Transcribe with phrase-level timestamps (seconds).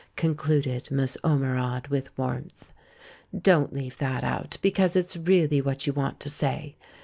[0.15, 2.71] concluded Miss Ormerod, with warmth.
[3.39, 6.75] "Don't leave that out, because it's really what you want to say.